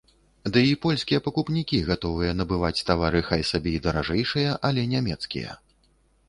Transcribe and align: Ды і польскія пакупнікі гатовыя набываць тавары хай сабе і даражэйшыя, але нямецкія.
Ды 0.53 0.61
і 0.69 0.77
польскія 0.85 1.19
пакупнікі 1.27 1.81
гатовыя 1.89 2.31
набываць 2.39 2.85
тавары 2.87 3.21
хай 3.29 3.45
сабе 3.51 3.75
і 3.81 3.83
даражэйшыя, 3.85 4.57
але 4.71 4.89
нямецкія. 4.97 5.55